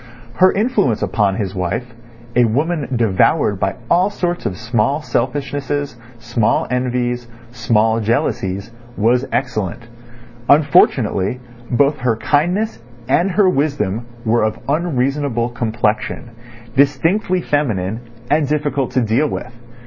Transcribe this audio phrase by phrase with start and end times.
[0.37, 1.93] Her influence upon his wife,
[2.35, 9.83] a woman devoured by all sorts of small selfishnesses, small envies, small jealousies, was excellent.
[10.49, 16.31] Unfortunately, both her kindness and her wisdom were of unreasonable complexion,
[16.75, 17.99] distinctly feminine,
[18.31, 19.53] and difficult to deal with.